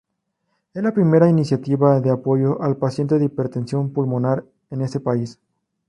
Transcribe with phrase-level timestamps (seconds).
[0.73, 5.37] Es la primera iniciativa de apoyo al paciente de hipertensión pulmonar en ese país.